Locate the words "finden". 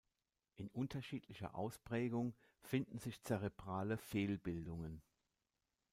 2.63-2.97